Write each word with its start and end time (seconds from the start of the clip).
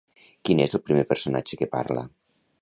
Quin 0.47 0.61
és 0.65 0.73
el 0.79 0.83
primer 0.87 1.03
personatge 1.11 1.61
que 1.61 1.69
parla? 1.77 2.09